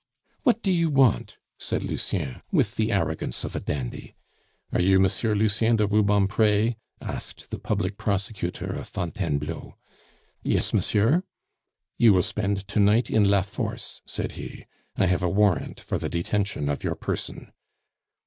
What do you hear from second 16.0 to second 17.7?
detention of your person."